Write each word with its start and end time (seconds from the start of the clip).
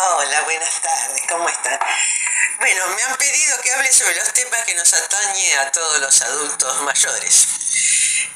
Hola, 0.00 0.42
buenas 0.42 0.80
tardes, 0.80 1.22
¿cómo 1.28 1.48
están? 1.48 1.76
Bueno, 2.60 2.86
me 2.94 3.02
han 3.02 3.16
pedido 3.16 3.60
que 3.60 3.72
hable 3.72 3.92
sobre 3.92 4.14
los 4.14 4.32
temas 4.32 4.62
que 4.64 4.72
nos 4.76 4.94
atañe 4.94 5.58
a 5.58 5.72
todos 5.72 5.98
los 5.98 6.22
adultos 6.22 6.82
mayores. 6.82 7.48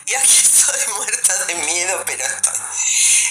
Y 0.05 0.13
aquí 0.13 0.39
estoy 0.43 0.95
muerta 0.95 1.45
de 1.45 1.55
miedo, 1.55 2.03
pero 2.05 2.27
estoy. 2.27 2.59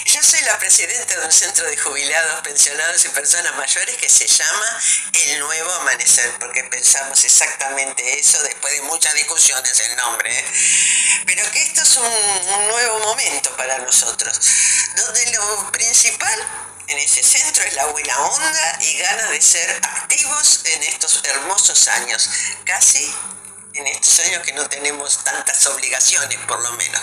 Yo 0.06 0.22
soy 0.22 0.40
la 0.44 0.58
presidenta 0.58 1.20
de 1.20 1.26
un 1.26 1.32
centro 1.32 1.66
de 1.66 1.76
jubilados, 1.76 2.40
pensionados 2.40 3.04
y 3.04 3.10
personas 3.10 3.54
mayores 3.54 3.96
que 3.98 4.08
se 4.08 4.26
llama 4.26 4.80
El 5.12 5.40
Nuevo 5.40 5.70
Amanecer, 5.74 6.32
porque 6.38 6.64
pensamos 6.64 7.22
exactamente 7.22 8.18
eso 8.18 8.42
después 8.44 8.72
de 8.72 8.80
muchas 8.82 9.12
discusiones 9.12 9.78
el 9.78 9.96
nombre. 9.96 10.38
¿eh? 10.38 10.44
Pero 11.26 11.50
que 11.50 11.62
esto 11.64 11.82
es 11.82 11.96
un, 11.98 12.06
un 12.06 12.68
nuevo 12.68 12.98
momento 13.00 13.54
para 13.58 13.76
nosotros, 13.76 14.40
donde 14.96 15.32
lo 15.32 15.70
principal 15.70 16.71
en 16.92 16.98
ese 16.98 17.22
centro 17.22 17.64
es 17.64 17.74
la 17.74 17.86
buena 17.86 18.18
onda 18.18 18.78
y 18.80 18.98
ganas 18.98 19.30
de 19.30 19.40
ser 19.40 19.80
activos 19.82 20.60
en 20.66 20.82
estos 20.82 21.22
hermosos 21.24 21.88
años, 21.88 22.28
casi 22.66 23.14
en 23.72 23.86
estos 23.86 24.18
años 24.20 24.42
que 24.42 24.52
no 24.52 24.68
tenemos 24.68 25.24
tantas 25.24 25.66
obligaciones 25.68 26.38
por 26.46 26.60
lo 26.60 26.72
menos. 26.72 27.02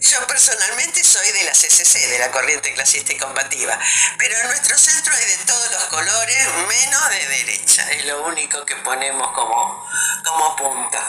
Yo 0.00 0.26
personalmente 0.26 1.02
soy 1.02 1.30
de 1.32 1.44
la 1.44 1.52
CCC, 1.52 2.08
de 2.08 2.18
la 2.18 2.30
Corriente 2.30 2.74
Clasista 2.74 3.12
y 3.14 3.18
Combativa, 3.18 3.78
pero 4.18 4.36
en 4.36 4.48
nuestro 4.48 4.76
centro 4.76 5.14
hay 5.14 5.24
de 5.24 5.44
todos 5.46 5.70
los 5.72 5.84
colores, 5.84 6.48
menos 6.68 7.10
de 7.10 7.26
derecha, 7.28 7.90
es 7.92 8.04
lo 8.04 8.26
único 8.26 8.64
que 8.66 8.76
ponemos 8.76 9.32
como, 9.32 9.88
como 10.24 10.56
punta. 10.56 11.02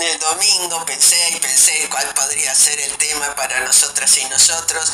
El 0.00 0.18
domingo, 0.18 0.82
pensé 0.86 1.28
y 1.30 1.40
pensé 1.40 1.86
cuál 1.90 2.08
podría 2.14 2.54
ser 2.54 2.80
el 2.80 2.96
tema 2.96 3.34
para 3.36 3.60
nosotras 3.60 4.16
y 4.16 4.24
nosotros 4.30 4.90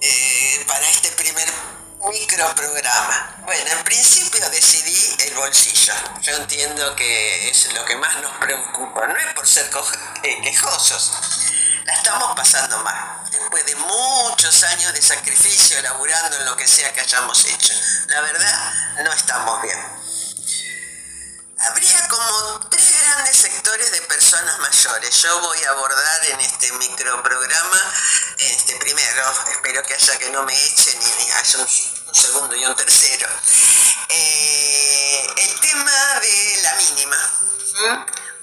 eh, 0.00 0.64
para 0.64 0.88
este 0.88 1.10
primer 1.10 1.52
microprograma. 2.08 3.42
Bueno, 3.44 3.68
en 3.72 3.82
principio 3.82 4.48
decidí 4.50 5.16
el 5.26 5.34
bolsillo. 5.34 5.92
Yo 6.22 6.36
entiendo 6.36 6.94
que 6.94 7.50
es 7.50 7.72
lo 7.72 7.84
que 7.84 7.96
más 7.96 8.16
nos 8.22 8.30
preocupa. 8.38 9.08
No 9.08 9.16
es 9.16 9.34
por 9.34 9.48
ser 9.48 9.68
eh, 10.22 10.40
quejosos. 10.40 11.10
La 11.84 11.94
estamos 11.94 12.36
pasando 12.36 12.78
mal. 12.84 13.28
Después 13.32 13.66
de 13.66 13.74
muchos 13.74 14.62
años 14.62 14.92
de 14.92 15.02
sacrificio, 15.02 15.78
elaborando 15.78 16.36
en 16.38 16.44
lo 16.44 16.56
que 16.56 16.68
sea 16.68 16.92
que 16.92 17.00
hayamos 17.00 17.44
hecho. 17.46 17.74
La 18.06 18.20
verdad, 18.20 18.72
no 19.02 19.12
estamos 19.12 19.62
bien. 19.62 20.05
Personas 24.28 24.58
mayores. 24.58 25.22
Yo 25.22 25.40
voy 25.40 25.62
a 25.62 25.70
abordar 25.70 26.26
en 26.26 26.40
este 26.40 26.72
microprograma, 26.72 27.80
este 28.38 28.74
primero, 28.74 29.22
espero 29.52 29.82
que 29.84 29.94
haya 29.94 30.18
que 30.18 30.30
no 30.30 30.42
me 30.42 30.52
echen 30.52 30.98
ni 30.98 31.30
haya 31.30 31.58
un, 31.60 32.14
segundo 32.14 32.56
y 32.56 32.66
un 32.66 32.74
tercero. 32.74 33.28
Eh, 34.08 35.26
el 35.36 35.60
tema 35.60 36.20
de 36.20 36.60
la 36.62 36.74
mínima, 36.74 37.16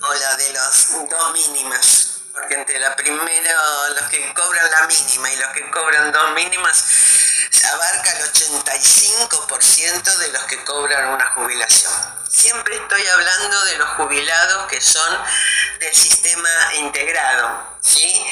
o 0.03 0.13
la 0.13 0.35
de 0.37 0.53
los 0.53 1.09
dos 1.09 1.33
mínimas 1.33 2.13
porque 2.33 2.55
entre 2.55 2.79
la 2.79 2.95
primera, 2.95 3.55
los 3.89 4.09
que 4.09 4.33
cobran 4.33 4.71
la 4.71 4.87
mínima 4.87 5.31
y 5.31 5.35
los 5.35 5.49
que 5.49 5.69
cobran 5.69 6.11
dos 6.11 6.33
mínimas, 6.33 6.83
abarca 7.73 8.11
el 8.11 8.31
85% 8.31 10.17
de 10.17 10.27
los 10.29 10.43
que 10.43 10.63
cobran 10.63 11.09
una 11.09 11.25
jubilación. 11.31 11.93
Siempre 12.29 12.75
estoy 12.75 13.05
hablando 13.07 13.65
de 13.65 13.77
los 13.77 13.89
jubilados 13.89 14.67
que 14.67 14.81
son 14.81 15.19
del 15.79 15.93
sistema 15.93 16.49
integrado, 16.75 17.77
¿sí? 17.81 18.25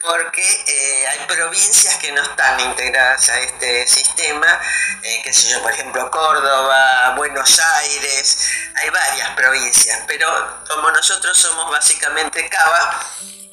porque 0.00 0.64
eh, 0.66 1.06
hay 1.08 1.26
provincias 1.26 1.96
que 1.96 2.12
no 2.12 2.22
están 2.22 2.60
integradas 2.60 3.28
a 3.30 3.40
este 3.40 3.86
sistema, 3.86 4.60
eh, 5.02 5.22
qué 5.24 5.32
sé 5.32 5.48
yo, 5.48 5.62
por 5.62 5.72
ejemplo, 5.72 6.10
Córdoba, 6.10 7.14
Buenos 7.16 7.58
Aires, 7.58 8.38
hay 8.74 8.90
varias 8.90 9.30
provincias, 9.30 10.00
pero 10.06 10.28
como 10.68 10.90
nosotros 10.90 11.38
somos 11.38 11.70
básicamente 11.70 12.46
Cava, 12.50 13.00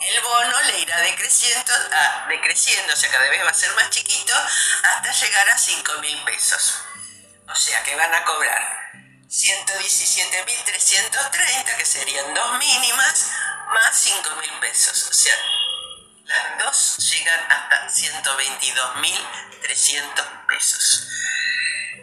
el 0.00 0.20
bono 0.20 0.60
le 0.64 0.80
irá 0.80 1.00
decreciendo, 1.00 1.72
a, 1.72 2.26
decreciendo, 2.28 2.92
o 2.92 2.96
sea, 2.96 3.10
cada 3.10 3.30
vez 3.30 3.42
va 3.42 3.50
a 3.50 3.54
ser 3.54 3.74
más 3.74 3.88
chiquito, 3.88 4.34
hasta 4.82 5.12
llegar 5.12 5.48
a 5.48 5.56
5 5.56 5.92
mil 6.02 6.22
pesos. 6.24 6.82
O 7.48 7.54
sea 7.54 7.82
que 7.82 7.96
van 7.96 8.14
a 8.14 8.22
cobrar 8.24 8.92
117.330, 9.28 11.76
que 11.76 11.86
serían 11.86 12.34
dos 12.34 12.58
mínimas, 12.58 13.30
más 13.72 13.96
5 13.96 14.36
mil 14.36 14.52
pesos. 14.60 15.08
O 15.10 15.12
sea, 15.12 15.36
las 16.24 16.58
dos 16.58 16.96
llegan 16.98 17.40
hasta 17.50 17.88
122.300 17.88 20.46
pesos. 20.46 21.08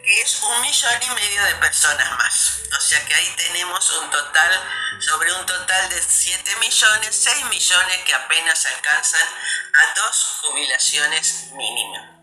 Que 0.04 0.22
es 0.22 0.42
un 0.42 0.60
millón 0.62 1.04
y 1.04 1.10
medio 1.12 1.44
de 1.44 1.56
personas 1.56 2.12
más. 2.18 2.64
O 2.76 2.82
sea 2.82 3.06
que 3.06 3.14
ahí 3.14 3.34
tenemos 3.38 3.88
un 4.00 4.10
total, 4.10 4.60
sobre 5.00 5.32
un 5.34 5.46
total 5.46 5.90
de 5.90 6.02
7 6.02 6.56
millones, 6.56 7.16
6 7.16 7.46
millones 7.46 7.98
que 8.06 8.14
apenas 8.14 8.66
alcanzan 8.66 9.22
a 9.22 9.94
dos 9.96 10.40
jubilaciones 10.42 11.52
mínimas. 11.52 12.22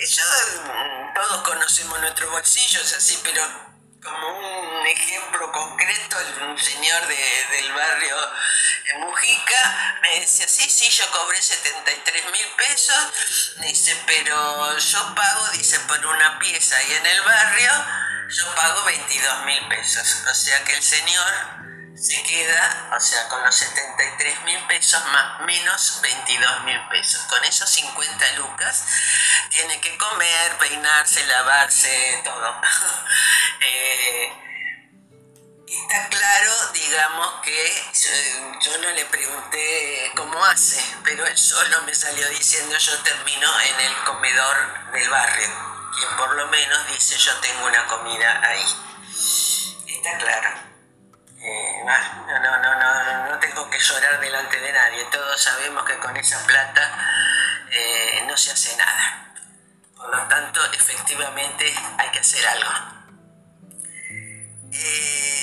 Mm, 0.00 1.14
todos 1.14 1.42
conocemos 1.42 2.00
nuestros 2.00 2.30
bolsillos 2.30 2.92
así, 2.94 3.20
pero 3.22 3.42
como 4.02 4.38
un 4.38 4.49
ejemplo 4.90 5.50
concreto, 5.52 6.16
un 6.42 6.58
señor 6.58 7.06
del 7.06 7.72
barrio 7.72 8.16
de 8.84 8.94
Mujica 8.98 9.98
me 10.02 10.20
decía, 10.20 10.48
sí, 10.48 10.68
sí, 10.68 10.88
yo 10.88 11.10
cobré 11.10 11.40
73 11.40 12.24
mil 12.32 12.46
pesos, 12.56 13.12
dice, 13.60 13.96
pero 14.06 14.78
yo 14.78 15.14
pago, 15.14 15.48
dice, 15.50 15.78
por 15.80 16.04
una 16.04 16.38
pieza 16.38 16.76
ahí 16.76 16.92
en 16.92 17.06
el 17.06 17.20
barrio, 17.22 17.72
yo 18.28 18.54
pago 18.54 18.84
22 18.84 19.44
mil 19.44 19.68
pesos. 19.68 20.22
O 20.30 20.34
sea 20.34 20.62
que 20.64 20.74
el 20.74 20.82
señor 20.82 21.60
se 21.96 22.22
queda, 22.22 22.90
o 22.96 23.00
sea, 23.00 23.28
con 23.28 23.44
los 23.44 23.54
73 23.54 24.42
mil 24.42 24.58
pesos 24.66 25.04
más 25.06 25.40
menos 25.42 26.00
22 26.02 26.64
mil 26.64 26.80
pesos. 26.88 27.22
Con 27.24 27.44
esos 27.44 27.68
50 27.68 28.32
lucas 28.32 28.84
tiene 29.50 29.80
que 29.80 29.96
comer, 29.98 30.56
peinarse, 30.58 31.26
lavarse, 31.26 32.22
todo. 32.24 32.60
eh, 33.60 34.49
está 35.76 36.08
claro, 36.08 36.52
digamos, 36.72 37.34
que 37.42 37.82
yo 38.60 38.78
no 38.78 38.90
le 38.90 39.04
pregunté 39.06 40.12
cómo 40.16 40.44
hace, 40.44 40.84
pero 41.04 41.26
él 41.26 41.36
solo 41.38 41.82
me 41.82 41.94
salió 41.94 42.28
diciendo 42.30 42.76
yo 42.76 42.98
termino 43.02 43.60
en 43.60 43.80
el 43.80 43.96
comedor 44.04 44.92
del 44.92 45.08
barrio, 45.08 45.48
quien 45.94 46.16
por 46.16 46.34
lo 46.34 46.46
menos 46.48 46.86
dice 46.88 47.16
yo 47.16 47.34
tengo 47.40 47.66
una 47.66 47.86
comida 47.86 48.40
ahí. 48.42 48.66
Está 49.86 50.18
claro. 50.18 50.70
Eh, 51.42 51.82
no, 51.84 52.38
no, 52.38 52.58
no, 52.58 52.74
no, 52.78 53.30
no 53.30 53.38
tengo 53.38 53.70
que 53.70 53.78
llorar 53.78 54.20
delante 54.20 54.60
de 54.60 54.72
nadie, 54.72 55.04
todos 55.10 55.40
sabemos 55.40 55.84
que 55.84 55.96
con 55.98 56.16
esa 56.16 56.44
plata 56.46 57.66
eh, 57.70 58.24
no 58.26 58.36
se 58.36 58.52
hace 58.52 58.76
nada. 58.76 59.34
Por 59.96 60.16
lo 60.16 60.28
tanto, 60.28 60.60
efectivamente 60.72 61.72
hay 61.98 62.10
que 62.10 62.18
hacer 62.18 62.46
algo. 62.46 62.70
Eh, 64.72 65.39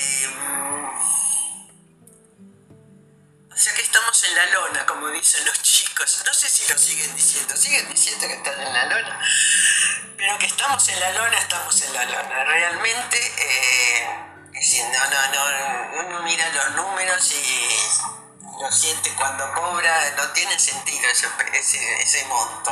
o 3.58 3.60
sea 3.60 3.74
que 3.74 3.82
estamos 3.82 4.22
en 4.22 4.36
la 4.36 4.46
lona, 4.46 4.86
como 4.86 5.08
dicen 5.08 5.44
los 5.44 5.60
chicos. 5.62 6.22
No 6.24 6.32
sé 6.32 6.48
si 6.48 6.72
lo 6.72 6.78
siguen 6.78 7.16
diciendo, 7.16 7.56
siguen 7.56 7.88
diciendo 7.88 8.28
que 8.28 8.34
están 8.34 8.60
en 8.60 8.72
la 8.72 8.84
lona. 8.84 9.20
Pero 10.16 10.38
que 10.38 10.46
estamos 10.46 10.88
en 10.88 11.00
la 11.00 11.10
lona, 11.10 11.36
estamos 11.36 11.82
en 11.82 11.92
la 11.92 12.04
lona. 12.04 12.44
Realmente, 12.44 13.16
eh, 13.36 14.06
no, 14.92 15.10
no, 15.10 15.32
no, 15.32 16.06
uno 16.06 16.22
mira 16.22 16.48
los 16.50 16.70
números 16.76 17.32
y 17.32 18.62
lo 18.62 18.70
siente 18.70 19.12
cuando 19.16 19.52
cobra, 19.52 20.08
no 20.16 20.28
tiene 20.30 20.56
sentido 20.56 21.10
ese, 21.10 21.26
ese, 21.54 22.02
ese 22.02 22.24
monto 22.26 22.70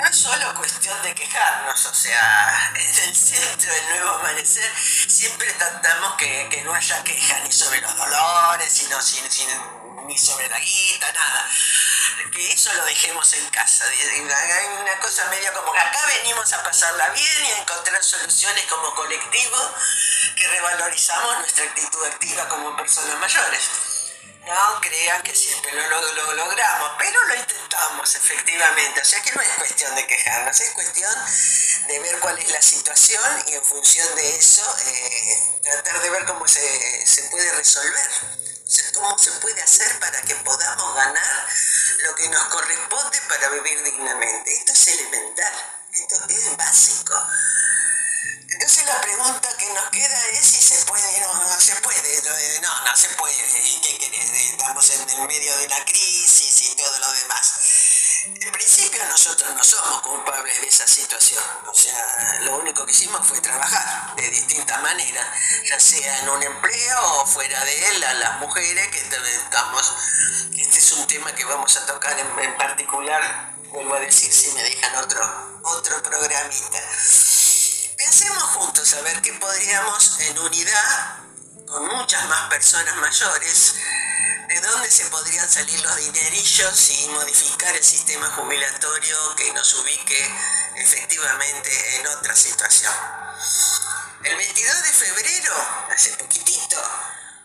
no 0.00 0.08
es 0.08 0.16
solo 0.16 0.54
cuestión 0.54 1.02
de 1.02 1.14
quejarnos, 1.14 1.86
o 1.86 1.94
sea, 1.94 2.72
en 2.74 2.98
el 3.08 3.14
centro 3.14 3.72
del 3.72 3.88
nuevo 3.90 4.10
amanecer 4.10 4.70
siempre 5.06 5.52
tratamos 5.52 6.14
que, 6.16 6.48
que 6.50 6.62
no 6.62 6.72
haya 6.72 7.04
queja 7.04 7.40
ni 7.40 7.52
sobre 7.52 7.80
los 7.80 7.96
dolores, 7.96 8.72
sino 8.72 8.98
ni 10.06 10.18
sobre 10.18 10.48
la 10.48 10.58
guita, 10.58 11.12
nada. 11.12 11.48
Que 12.32 12.52
eso 12.52 12.72
lo 12.74 12.84
dejemos 12.84 13.32
en 13.34 13.46
casa. 13.50 13.84
Hay 13.86 14.20
una 14.20 14.98
cosa 15.00 15.24
media 15.30 15.52
como 15.52 15.72
que 15.72 15.80
acá 15.80 16.06
venimos 16.06 16.52
a 16.52 16.62
pasarla 16.62 17.10
bien 17.10 17.44
y 17.46 17.50
a 17.52 17.58
encontrar 17.58 18.02
soluciones 18.02 18.64
como 18.66 18.94
colectivo 18.94 19.74
que 20.36 20.48
revalorizamos 20.48 21.38
nuestra 21.38 21.64
actitud 21.64 22.04
activa 22.06 22.48
como 22.48 22.76
personas 22.76 23.18
mayores. 23.18 23.89
No 24.46 24.80
crean 24.80 25.22
que 25.22 25.34
siempre 25.34 25.72
lo, 25.72 25.88
lo, 25.88 26.34
logramos, 26.34 26.92
pero 26.98 27.24
lo 27.26 27.34
intentamos 27.34 28.14
efectivamente. 28.14 29.00
O 29.00 29.04
sea 29.04 29.20
que 29.22 29.32
no 29.32 29.42
es 29.42 29.48
cuestión 29.48 29.94
de 29.94 30.06
quejarnos, 30.06 30.60
es 30.60 30.70
cuestión 30.70 31.14
de 31.86 31.98
ver 31.98 32.18
cuál 32.20 32.38
es 32.38 32.50
la 32.50 32.62
situación 32.62 33.44
y 33.46 33.54
en 33.54 33.64
función 33.64 34.14
de 34.16 34.36
eso 34.36 34.76
eh, 34.86 35.60
tratar 35.62 36.00
de 36.00 36.10
ver 36.10 36.24
cómo 36.24 36.48
se, 36.48 37.06
se 37.06 37.22
puede 37.24 37.52
resolver. 37.52 38.08
O 38.66 38.70
sea, 38.70 38.92
cómo 38.94 39.18
se 39.18 39.32
puede 39.32 39.60
hacer 39.62 39.98
para 39.98 40.22
que 40.22 40.34
podamos 40.36 40.94
ganar 40.94 41.48
lo 42.02 42.14
que 42.14 42.28
nos 42.28 42.44
corresponde 42.44 43.20
para 43.28 43.48
vivir 43.50 43.82
dignamente. 43.82 44.54
Esto 44.54 44.72
es 44.72 44.88
elemental, 44.88 45.52
esto 45.92 46.14
es 46.28 46.56
básico. 46.56 47.14
Entonces 48.48 48.84
la 48.86 49.00
pregunta 49.00 49.56
que 49.56 49.66
nos 49.72 49.90
queda 49.90 50.28
es 50.28 50.46
si 50.46 50.60
se 50.60 50.84
puede, 50.84 51.20
no, 51.20 51.34
no 51.34 51.60
se 51.60 51.74
puede, 51.76 52.22
no, 52.60 52.84
no 52.84 52.96
se 52.96 53.08
puede. 53.10 53.30
Estamos 54.50 54.90
en 54.90 55.10
el 55.10 55.28
medio 55.28 55.56
de 55.58 55.66
una 55.66 55.84
crisis 55.84 56.62
y 56.62 56.74
todo 56.74 56.98
lo 56.98 57.12
demás. 57.12 58.24
En 58.24 58.52
principio 58.52 59.04
nosotros 59.06 59.54
no 59.54 59.62
somos 59.62 60.02
culpables 60.02 60.60
de 60.60 60.66
esa 60.66 60.86
situación, 60.86 61.42
o 61.66 61.74
sea, 61.74 62.40
lo 62.42 62.58
único 62.58 62.84
que 62.84 62.92
hicimos 62.92 63.26
fue 63.26 63.40
trabajar 63.40 64.14
de 64.16 64.28
distintas 64.28 64.82
maneras, 64.82 65.26
ya 65.64 65.78
sea 65.78 66.18
en 66.18 66.28
un 66.28 66.42
empleo 66.42 67.00
o 67.14 67.26
fuera 67.26 67.64
de 67.64 67.88
él, 67.88 68.04
a 68.04 68.14
las 68.14 68.40
mujeres 68.40 68.88
que 68.88 68.98
estamos, 68.98 69.94
este 70.58 70.78
es 70.78 70.92
un 70.92 71.06
tema 71.06 71.32
que 71.34 71.44
vamos 71.44 71.74
a 71.76 71.86
tocar 71.86 72.18
en, 72.18 72.38
en 72.40 72.56
particular, 72.58 73.54
vuelvo 73.68 73.94
a 73.94 74.00
decir 74.00 74.32
si 74.32 74.48
me 74.52 74.62
dejan 74.64 74.96
otro, 74.96 75.60
otro 75.62 76.02
programita. 76.02 76.80
Pensemos 77.96 78.42
juntos 78.42 78.92
a 78.94 79.00
ver 79.02 79.22
qué 79.22 79.32
podríamos 79.34 80.20
en 80.20 80.38
unidad, 80.38 81.18
con 81.66 81.86
muchas 81.86 82.28
más 82.28 82.50
personas 82.50 82.96
mayores, 82.96 83.74
de 84.50 84.60
dónde 84.60 84.90
se 84.90 85.04
podrían 85.06 85.48
salir 85.48 85.80
los 85.80 85.96
dinerillos 85.96 86.90
y 86.90 87.08
modificar 87.10 87.76
el 87.76 87.84
sistema 87.84 88.28
jubilatorio 88.30 89.36
que 89.36 89.52
nos 89.52 89.74
ubique 89.74 90.34
efectivamente 90.74 91.96
en 91.96 92.06
otra 92.08 92.34
situación. 92.34 92.92
El 94.24 94.36
22 94.36 94.82
de 94.82 94.90
febrero, 94.90 95.54
hace 95.94 96.10
poquitito, 96.14 96.76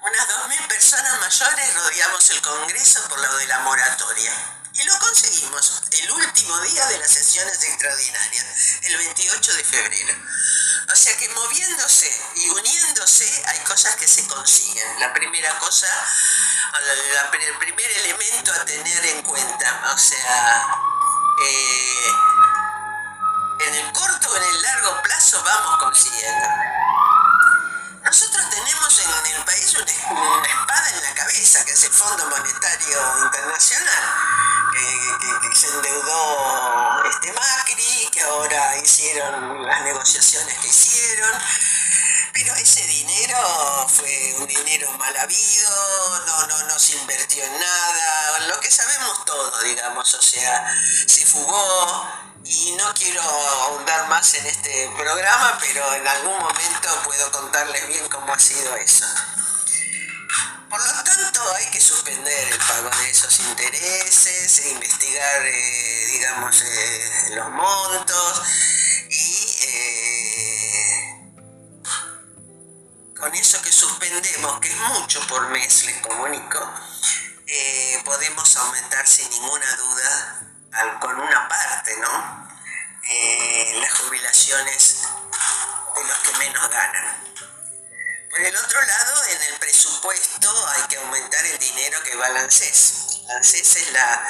unas 0.02 0.28
2.000 0.28 0.68
personas 0.68 1.20
mayores 1.20 1.76
rodeamos 1.76 2.30
el 2.32 2.42
Congreso 2.42 3.08
por 3.08 3.20
lo 3.20 3.38
de 3.38 3.48
la 3.48 3.60
moratoria. 3.60 4.55
Y 4.78 4.84
lo 4.84 5.00
conseguimos 5.00 5.82
el 5.92 6.12
último 6.12 6.60
día 6.60 6.86
de 6.88 7.00
las 7.00 7.10
sesiones 7.10 7.64
extraordinarias, 7.64 8.46
el 8.84 8.98
28 8.98 9.54
de 9.54 9.64
febrero. 9.64 10.14
O 10.92 10.96
sea 10.96 11.16
que 11.18 11.30
moviéndose 11.30 12.12
y 12.36 12.50
uniéndose 12.50 13.44
hay 13.48 13.60
cosas 13.60 13.96
que 13.96 14.08
se 14.08 14.28
consiguen. 14.28 15.00
La 15.00 15.14
primera 15.14 15.58
cosa, 15.60 15.88
el 17.34 17.58
primer 17.58 17.92
elemento 17.92 18.52
a 18.52 18.66
tener 18.66 19.06
en 19.06 19.22
cuenta, 19.24 19.94
o 19.94 19.98
sea, 19.98 20.68
eh, 21.42 22.12
en 23.68 23.76
el 23.76 23.92
corto 23.94 24.30
o 24.30 24.36
en 24.36 24.44
el 24.44 24.62
largo 24.62 25.02
plazo 25.04 25.42
vamos 25.42 25.78
consiguiendo. 25.80 26.48
Nosotros 28.04 28.50
tenemos 28.50 29.00
en 29.00 29.36
el 29.36 29.46
país 29.46 29.74
una, 29.74 29.92
espada 29.92 30.90
en 30.90 31.02
la 31.02 31.14
cabeza, 31.16 31.66
que 31.66 31.72
es 31.72 31.84
el 31.86 31.92
Fondo 31.92 32.30
Monetario 32.30 33.24
Internacional, 33.24 34.04
se 35.54 35.68
endeudó 35.68 37.04
este 37.10 37.32
Macri, 37.34 38.10
que 38.12 38.22
ahora 38.22 38.78
hicieron 38.78 39.66
las 39.66 39.82
negociaciones 39.84 40.58
que 40.60 40.68
hicieron. 40.68 41.32
Pero 42.34 42.54
ese 42.56 42.86
dinero 42.88 43.88
fue 43.88 44.36
un 44.40 44.48
dinero 44.48 44.92
mal 44.98 45.16
habido, 45.18 46.24
no, 46.28 46.48
no, 46.48 46.64
no 46.68 46.80
se 46.80 46.98
invirtió 46.98 47.44
en 47.44 47.60
nada, 47.60 48.40
lo 48.48 48.60
que 48.60 48.70
sabemos 48.70 49.24
todo, 49.24 49.62
digamos, 49.62 50.14
o 50.14 50.22
sea, 50.22 50.66
se 51.08 51.26
fugó, 51.26 52.26
y 52.46 52.76
no 52.78 52.94
quiero 52.94 53.22
ahondar 53.22 54.08
más 54.08 54.36
en 54.36 54.46
este 54.46 54.90
programa, 54.98 55.58
pero 55.60 55.94
en 55.94 56.08
algún 56.08 56.38
momento 56.38 56.90
puedo 57.04 57.32
contarles 57.32 57.88
bien 57.88 58.08
cómo 58.10 58.34
ha 58.34 58.40
sido 58.40 58.76
eso. 58.76 59.06
Por 60.70 60.80
lo 60.80 61.04
tanto, 61.04 61.42
hay 61.56 61.66
que 61.68 61.80
suspender 61.80 62.48
el 62.52 62.58
pago 62.58 62.90
de 62.90 63.10
esos 63.10 63.40
intereses, 63.40 64.60
e 64.60 64.70
investigar, 64.72 65.46
eh, 65.46 66.08
digamos, 66.14 66.62
eh, 66.62 67.30
los 67.36 67.50
montos 67.52 68.42
y 69.10 69.58
eh, 69.62 71.16
con 73.16 73.36
eso 73.36 73.62
que 73.62 73.72
suspendemos, 73.72 74.60
que 74.60 74.70
es 74.70 74.78
mucho 74.78 75.26
por 75.28 75.50
mes, 75.50 75.86
les 75.86 75.98
comunico, 75.98 76.74
podemos 78.04 78.56
aumentar 78.58 79.08
sin 79.08 79.30
ninguna 79.30 79.76
duda 79.78 80.42
con 81.00 81.20
una 81.20 81.48
parte, 81.48 81.96
¿no? 81.98 82.48
Las 83.82 83.94
jubilaciones 84.00 85.02
de 85.96 86.04
los 86.04 86.18
que 86.20 86.38
menos 86.38 86.70
ganan. 86.70 87.35
Por 88.36 88.44
el 88.44 88.58
otro 88.58 88.82
lado, 88.82 89.24
en 89.30 89.42
el 89.44 89.60
presupuesto 89.60 90.68
hay 90.68 90.82
que 90.90 90.98
aumentar 90.98 91.46
el 91.46 91.58
dinero 91.58 92.04
que 92.04 92.18
va 92.18 92.26
al 92.26 92.36
ANSES. 92.36 93.22
ANSES 93.30 93.76
es 93.78 93.94
la, 93.94 94.28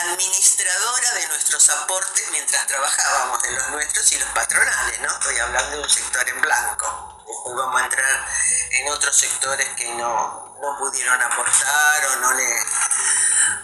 administradora 0.00 1.12
de 1.12 1.28
nuestros 1.28 1.68
aportes 1.68 2.24
mientras 2.30 2.66
trabajábamos, 2.66 3.42
de 3.42 3.50
los 3.50 3.68
nuestros 3.68 4.10
y 4.12 4.18
los 4.18 4.30
patronales, 4.30 4.98
¿no? 5.00 5.08
Estoy 5.08 5.38
hablando 5.40 5.76
de 5.76 5.82
un 5.82 5.90
sector 5.90 6.26
en 6.26 6.40
blanco. 6.40 7.22
Después 7.28 7.54
vamos 7.54 7.82
a 7.82 7.84
entrar 7.84 8.26
en 8.70 8.88
otros 8.88 9.14
sectores 9.14 9.68
que 9.76 9.88
no, 9.90 10.56
no 10.62 10.78
pudieron 10.78 11.20
aportar 11.20 12.06
o 12.06 12.16
no 12.20 12.32
le, 12.32 12.56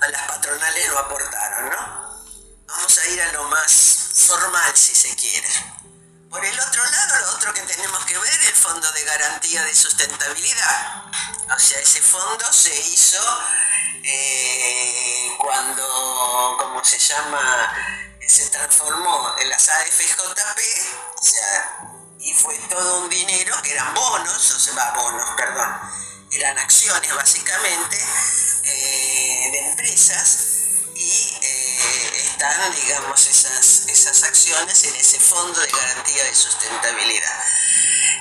a 0.02 0.08
las 0.10 0.22
patronales 0.28 0.88
no 0.90 0.98
aportaron, 0.98 1.70
¿no? 1.70 2.20
Vamos 2.66 2.98
a 2.98 3.06
ir 3.06 3.22
a 3.22 3.32
lo 3.32 3.44
más 3.44 4.10
formal, 4.12 4.76
si 4.76 4.94
se 4.94 5.16
quiere. 5.16 5.48
Por 6.30 6.44
el 6.44 6.60
otro 6.60 6.84
lado, 6.84 7.26
lo 7.26 7.34
otro 7.34 7.52
que 7.52 7.62
tenemos 7.62 8.04
que 8.04 8.16
ver, 8.16 8.40
el 8.46 8.54
Fondo 8.54 8.88
de 8.92 9.02
Garantía 9.02 9.64
de 9.64 9.74
Sustentabilidad. 9.74 11.04
O 11.56 11.58
sea, 11.58 11.80
ese 11.80 12.00
fondo 12.00 12.52
se 12.52 12.72
hizo 12.72 13.20
eh, 14.04 15.34
cuando, 15.38 16.56
¿cómo 16.56 16.84
se 16.84 17.00
llama? 17.00 17.74
Se 18.24 18.48
transformó 18.50 19.34
en 19.40 19.48
las 19.48 19.68
AFJP, 19.70 20.60
o 21.16 21.24
sea, 21.24 21.80
y 22.20 22.32
fue 22.34 22.56
todo 22.68 23.00
un 23.00 23.10
dinero 23.10 23.60
que 23.62 23.72
eran 23.72 23.92
bonos, 23.92 24.52
o 24.52 24.60
sea, 24.60 24.92
bonos, 24.92 25.30
perdón, 25.36 25.80
eran 26.30 26.56
acciones 26.58 27.12
básicamente 27.12 27.98
eh, 28.62 29.48
de 29.50 29.58
empresas 29.70 30.39
digamos, 32.48 33.26
esas, 33.26 33.82
esas 33.86 34.22
acciones 34.22 34.84
en 34.84 34.96
ese 34.96 35.20
fondo 35.20 35.60
de 35.60 35.66
garantía 35.66 36.24
de 36.24 36.34
sustentabilidad. 36.34 37.44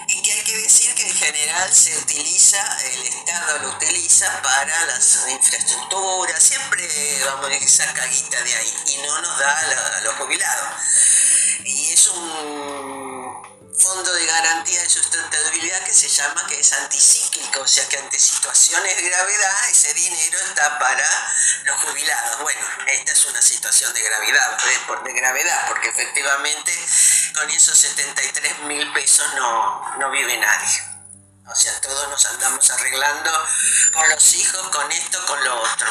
Y 0.08 0.22
que 0.22 0.34
hay 0.34 0.44
que 0.44 0.58
decir 0.58 0.94
que 0.94 1.08
en 1.08 1.16
general 1.16 1.74
se 1.74 1.98
utiliza, 1.98 2.58
el 2.92 3.06
Estado 3.06 3.60
lo 3.60 3.70
utiliza 3.70 4.42
para 4.42 4.86
las 4.88 5.26
infraestructuras, 5.30 6.44
siempre 6.44 6.86
vamos 7.26 7.50
a 7.50 7.68
saca 7.68 8.06
guita 8.08 8.44
de 8.44 8.56
ahí 8.56 8.74
y 8.88 8.98
no 8.98 9.22
nos 9.22 9.40
da 9.40 9.98
a 9.98 10.02
los 10.02 10.16
jubilados. 10.16 10.70
Y 11.64 11.94
es 11.94 12.08
un 12.10 12.99
fondo 13.80 14.14
de 14.14 14.26
garantía 14.26 14.82
de 14.82 14.90
sustentabilidad 14.90 15.84
que 15.84 15.94
se 15.94 16.10
llama, 16.10 16.46
que 16.48 16.60
es 16.60 16.74
anticíclico, 16.74 17.62
o 17.62 17.68
sea 17.68 17.88
que 17.88 17.98
ante 17.98 18.20
situaciones 18.20 18.96
de 18.96 19.10
gravedad 19.10 19.70
ese 19.70 19.94
dinero 19.94 20.40
está 20.40 20.78
para 20.80 21.06
los 21.66 21.78
jubilados. 21.82 22.42
Bueno, 22.42 22.62
esta 22.88 23.12
es 23.12 23.26
una 23.26 23.42
situación 23.42 23.94
de 23.94 24.02
gravedad, 24.02 24.58
de, 25.04 25.14
gravedad, 25.14 25.68
porque 25.68 25.90
efectivamente 25.90 26.74
con 27.36 27.50
esos 27.50 27.78
73 27.78 28.60
mil 28.60 28.92
pesos 28.94 29.34
no, 29.36 29.98
no 29.98 30.12
vive 30.12 30.38
nadie. 30.38 30.84
O 31.48 31.56
sea, 31.56 31.80
todos 31.82 32.10
nos 32.10 32.26
andamos 32.26 32.70
arreglando 32.70 33.32
con 33.94 34.08
los 34.10 34.34
hijos, 34.36 34.70
con 34.70 34.92
esto, 34.92 35.26
con 35.26 35.44
lo 35.44 35.62
otro. 35.62 35.88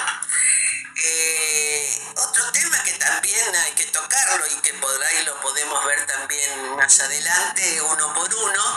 Eh, 1.01 2.03
otro 2.17 2.51
tema 2.51 2.83
que 2.83 2.93
también 2.95 3.55
hay 3.55 3.73
que 3.73 3.85
tocarlo 3.87 4.47
y 4.49 4.61
que 4.63 4.75
por 4.75 5.05
ahí 5.05 5.25
lo 5.25 5.41
podemos 5.41 5.85
ver 5.87 6.07
también 6.07 6.77
más 6.77 6.99
adelante, 7.01 7.83
uno 7.83 8.15
por 8.15 8.35
uno, 8.35 8.77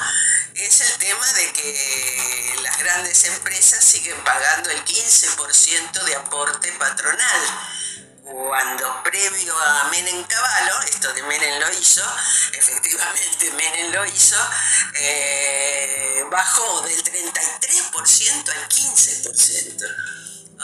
es 0.53 0.81
el 0.81 0.97
tema 0.99 1.33
de 1.33 1.53
que 1.53 2.55
las 2.61 2.77
grandes 2.77 3.23
empresas 3.25 3.83
siguen 3.83 4.23
pagando 4.23 4.69
el 4.69 4.85
15% 4.85 6.03
de 6.03 6.15
aporte 6.15 6.71
patronal 6.73 7.41
cuando 8.23 9.03
previo 9.03 9.57
a 9.57 9.85
Menem 9.85 10.23
Caballo, 10.23 10.79
esto 10.83 11.11
de 11.13 11.23
Menem 11.23 11.59
lo 11.59 11.71
hizo, 11.73 12.03
efectivamente 12.53 13.51
Menem 13.51 13.91
lo 13.91 14.05
hizo, 14.05 14.37
eh, 14.93 16.23
bajó 16.29 16.81
del 16.81 17.03
33% 17.03 18.49
al 18.49 18.69
15%. 18.69 20.20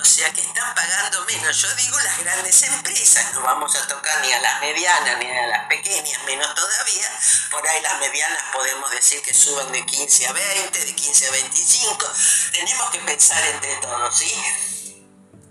O 0.07 0.09
sea 0.09 0.31
que 0.31 0.39
están 0.39 0.73
pagando 0.73 1.25
menos. 1.25 1.61
Yo 1.61 1.75
digo 1.75 1.99
las 1.99 2.17
grandes 2.19 2.63
empresas, 2.63 3.33
no 3.33 3.41
vamos 3.41 3.75
a 3.75 3.85
tocar 3.89 4.21
ni 4.21 4.31
a 4.31 4.39
las 4.39 4.61
medianas 4.61 5.17
ni 5.19 5.29
a 5.29 5.47
las 5.47 5.67
pequeñas, 5.67 6.23
menos 6.23 6.55
todavía. 6.55 7.11
Por 7.51 7.67
ahí 7.67 7.81
las 7.81 7.99
medianas 7.99 8.41
podemos 8.53 8.89
decir 8.91 9.21
que 9.21 9.33
suban 9.33 9.69
de 9.73 9.85
15 9.85 10.27
a 10.27 10.31
20, 10.31 10.85
de 10.85 10.95
15 10.95 11.27
a 11.27 11.31
25. 11.31 12.13
Tenemos 12.53 12.89
que 12.91 12.99
pensar 12.99 13.45
entre 13.47 13.75
todos, 13.75 14.17
¿sí? 14.17 14.33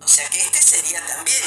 O 0.01 0.09
sea 0.09 0.27
que 0.31 0.41
este 0.41 0.63
sería 0.63 1.05
también, 1.05 1.45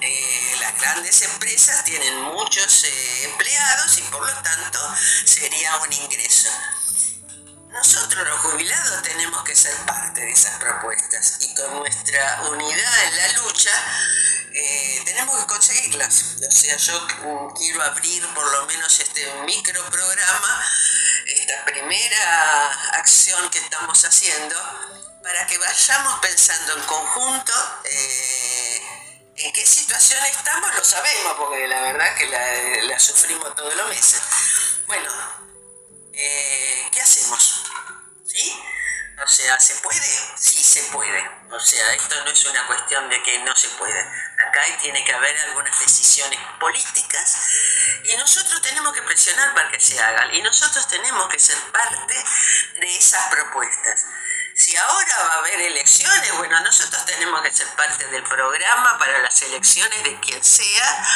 eh, 0.00 0.56
las 0.60 0.76
grandes 0.76 1.20
empresas 1.22 1.82
tienen 1.82 2.14
muchos 2.20 2.84
eh, 2.84 3.24
empleados 3.24 3.98
y 3.98 4.02
por 4.02 4.24
lo 4.24 4.40
tanto 4.40 4.78
sería 5.24 5.78
un 5.78 5.92
ingreso. 5.92 6.48
Nosotros 7.72 8.28
los 8.28 8.40
jubilados 8.40 9.02
tenemos 9.02 9.42
que 9.44 9.56
ser 9.56 9.74
parte 9.86 10.20
de 10.20 10.30
esas 10.30 10.58
propuestas 10.58 11.38
y 11.40 11.54
con 11.54 11.78
nuestra 11.78 12.42
unidad 12.50 13.04
en 13.04 13.16
la 13.16 13.28
lucha 13.42 13.70
eh, 14.52 15.02
tenemos 15.06 15.40
que 15.40 15.46
conseguirlas. 15.46 16.36
O 16.46 16.50
sea, 16.50 16.76
yo 16.76 17.06
quiero 17.56 17.82
abrir 17.82 18.26
por 18.34 18.50
lo 18.52 18.66
menos 18.66 19.00
este 19.00 19.24
micro 19.46 19.82
programa, 19.86 20.64
esta 21.26 21.64
primera 21.64 22.90
acción 22.98 23.48
que 23.48 23.58
estamos 23.58 24.04
haciendo, 24.04 24.56
para 25.22 25.46
que 25.46 25.56
vayamos 25.56 26.20
pensando 26.20 26.76
en 26.76 26.82
conjunto 26.84 27.52
eh, 27.84 28.82
en 29.36 29.52
qué 29.52 29.64
situación 29.64 30.22
estamos, 30.26 30.74
lo 30.74 30.84
sabemos, 30.84 31.32
porque 31.38 31.66
la 31.68 31.80
verdad 31.80 32.14
que 32.16 32.26
la, 32.26 32.82
la 32.82 33.00
sufrimos 33.00 33.54
todos 33.54 33.74
los 33.74 33.88
meses. 33.88 34.20
Bueno, 34.86 35.10
eh, 36.12 36.88
¿qué 36.92 37.00
hacemos? 37.00 37.51
O 39.22 39.28
sea, 39.28 39.58
¿se 39.60 39.76
puede? 39.76 40.00
Sí 40.36 40.62
se 40.64 40.82
puede. 40.90 41.30
O 41.50 41.60
sea, 41.60 41.94
esto 41.94 42.24
no 42.24 42.30
es 42.30 42.44
una 42.46 42.66
cuestión 42.66 43.08
de 43.08 43.22
que 43.22 43.38
no 43.40 43.54
se 43.54 43.68
puede. 43.70 44.00
Acá 44.00 44.62
tiene 44.80 45.04
que 45.04 45.12
haber 45.12 45.38
algunas 45.42 45.78
decisiones 45.78 46.40
políticas 46.58 47.36
y 48.04 48.16
nosotros 48.16 48.60
tenemos 48.62 48.92
que 48.92 49.02
presionar 49.02 49.54
para 49.54 49.70
que 49.70 49.78
se 49.78 50.00
hagan. 50.00 50.34
Y 50.34 50.42
nosotros 50.42 50.88
tenemos 50.88 51.28
que 51.28 51.38
ser 51.38 51.56
parte 51.70 52.14
de 52.80 52.96
esas 52.96 53.26
propuestas. 53.28 54.06
Si 54.56 54.76
ahora 54.76 55.16
va 55.20 55.34
a 55.34 55.38
haber 55.38 55.60
elecciones, 55.60 56.32
bueno, 56.36 56.60
nosotros 56.60 57.04
tenemos 57.06 57.42
que 57.42 57.52
ser 57.52 57.68
parte 57.68 58.06
del 58.08 58.24
programa 58.24 58.98
para 58.98 59.18
las 59.20 59.40
elecciones 59.42 60.02
de 60.02 60.18
quien 60.20 60.42
sea, 60.42 61.06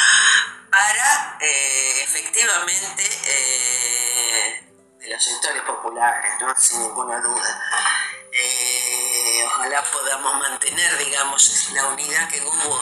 para 0.69 1.37
eh, 1.41 2.03
efectivamente... 2.03 3.03
Eh, 3.25 4.63
los 5.09 5.23
sectores 5.23 5.61
populares, 5.63 6.33
¿no? 6.39 6.53
sin 6.57 6.81
ninguna 6.81 7.19
duda. 7.21 7.61
Eh, 8.31 9.43
ojalá 9.45 9.83
podamos 9.91 10.35
mantener, 10.39 10.97
digamos, 10.97 11.69
la 11.73 11.85
unidad 11.87 12.29
que 12.29 12.41
hubo 12.41 12.79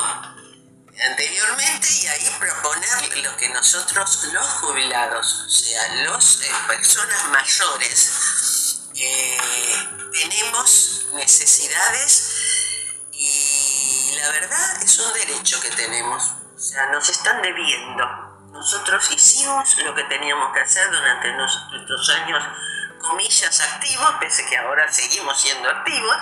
anteriormente 1.03 1.88
y 1.91 2.08
ahí 2.08 2.36
proponer 2.39 3.17
lo 3.24 3.36
que 3.38 3.50
nosotros, 3.50 4.24
los 4.34 4.48
jubilados, 4.62 5.46
o 5.46 5.50
sea, 5.50 5.96
las 6.03 6.41
eh, 6.41 6.51
personas 6.67 7.27
mayores, 7.29 8.89
eh, 8.96 9.38
tenemos 10.12 11.08
necesidades 11.13 12.32
y 13.12 14.15
la 14.17 14.29
verdad 14.29 14.82
es 14.82 15.00
un 15.00 15.13
derecho 15.13 15.60
que 15.62 15.70
tenemos, 15.72 16.24
o 16.55 16.60
sea, 16.60 16.88
nos 16.88 17.10
están 17.10 17.41
debiendo 17.41 18.25
nosotros 18.65 19.12
hicimos 19.12 19.77
lo 19.77 19.93
que 19.93 20.03
teníamos 20.05 20.51
que 20.51 20.62
hacer 20.62 20.89
durante 20.89 21.31
nuestros 21.34 22.10
años, 22.10 22.43
comillas, 23.00 23.62
activos, 23.62 24.15
pese 24.19 24.43
que 24.48 24.57
ahora 24.57 24.91
seguimos 24.91 25.39
siendo 25.39 25.69
activos, 25.69 26.17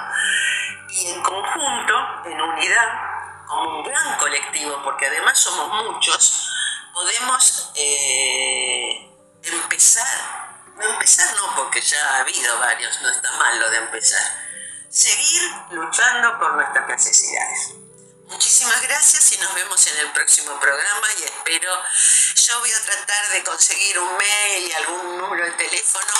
y 0.89 1.07
en 1.07 1.23
conjunto, 1.23 1.93
en 2.25 2.41
unidad, 2.41 2.88
como 3.47 3.77
un 3.77 3.83
gran 3.85 4.17
colectivo, 4.17 4.77
porque 4.83 5.07
además 5.07 5.39
somos 5.39 5.85
muchos, 5.85 6.51
podemos 6.91 7.71
eh, 7.75 9.09
empezar, 9.41 10.65
empezar 10.81 11.33
no, 11.38 11.55
porque 11.55 11.79
ya 11.79 11.97
ha 12.09 12.19
habido 12.19 12.59
varios, 12.59 13.01
no 13.01 13.09
está 13.09 13.31
mal 13.38 13.57
lo 13.57 13.69
de 13.69 13.77
empezar, 13.77 14.21
seguir 14.89 15.50
luchando 15.71 16.38
por 16.39 16.55
nuestras 16.55 16.89
necesidades. 16.89 17.75
Muchísimas 18.33 18.81
gracias 18.81 19.31
y 19.33 19.37
nos 19.37 19.53
vemos 19.53 19.85
en 19.85 19.97
el 19.99 20.11
próximo 20.11 20.59
programa 20.59 21.07
y 21.19 21.23
espero, 21.23 21.71
yo 22.33 22.59
voy 22.61 22.71
a 22.71 22.81
tratar 22.81 23.29
de 23.29 23.43
conseguir 23.43 23.99
un 23.99 24.17
mail 24.17 24.67
y 24.69 24.73
algún 24.73 25.17
número 25.19 25.45
de 25.45 25.51
teléfono 25.51 26.13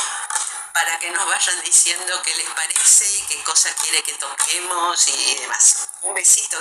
para 0.74 1.00
que 1.00 1.10
nos 1.10 1.25
vayan 1.25 1.60
diciendo 1.63 2.22
qué 2.24 2.36
les 2.36 2.50
parece 2.51 3.12
y 3.17 3.22
qué 3.24 3.41
cosa 3.41 3.74
quiere 3.82 4.03
que 4.03 4.13
toquemos 4.13 5.08
y 5.08 5.36
demás. 5.39 5.89
Un 6.01 6.13
besito. 6.13 6.60